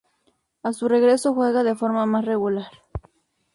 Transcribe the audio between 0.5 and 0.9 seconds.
A su